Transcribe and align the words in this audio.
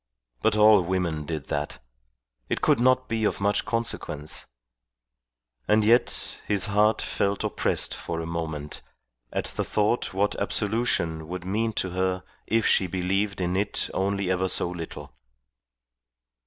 But 0.41 0.55
all 0.57 0.81
women 0.81 1.27
did 1.27 1.45
that. 1.49 1.77
It 2.49 2.61
could 2.61 2.79
not 2.79 3.07
be 3.07 3.23
of 3.23 3.39
much 3.39 3.65
consequence. 3.65 4.47
And 5.67 5.85
yet 5.85 6.41
his 6.47 6.65
heart 6.65 7.03
felt 7.03 7.43
oppressed 7.43 7.93
for 7.93 8.19
a 8.19 8.25
moment 8.25 8.81
at 9.31 9.45
the 9.45 9.63
thought 9.63 10.11
what 10.11 10.33
absolution 10.41 11.27
would 11.27 11.45
mean 11.45 11.71
to 11.73 11.91
her 11.91 12.23
if 12.47 12.65
she 12.65 12.87
believed 12.87 13.39
in 13.41 13.55
it 13.55 13.91
only 13.93 14.31
ever 14.31 14.47
so 14.47 14.71
little. 14.71 15.13